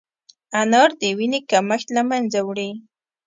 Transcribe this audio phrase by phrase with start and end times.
[0.61, 2.69] انار د وینې کمښت له منځه وړي.